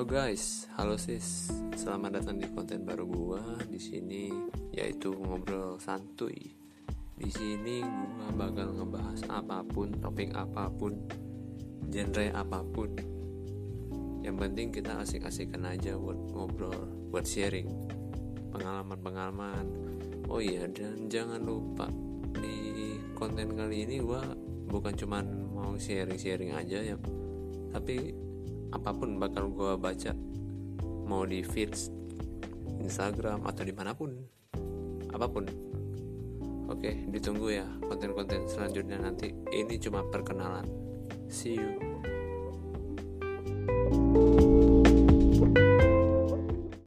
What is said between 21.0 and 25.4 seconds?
jangan lupa di konten kali ini gua bukan cuman